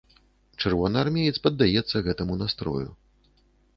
[0.61, 2.87] Чырвонаармеец паддаецца гэтаму настрою.